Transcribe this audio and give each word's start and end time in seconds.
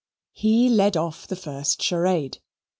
He 0.31 0.67
led 0.67 0.97
off 0.97 1.27
the 1.27 1.35
first 1.35 1.79
charade. 1.83 2.39